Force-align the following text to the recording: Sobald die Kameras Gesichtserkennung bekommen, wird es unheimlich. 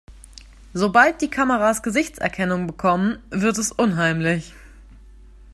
Sobald 0.73 1.21
die 1.21 1.29
Kameras 1.29 1.83
Gesichtserkennung 1.83 2.65
bekommen, 2.65 3.19
wird 3.29 3.59
es 3.59 3.71
unheimlich. 3.71 4.51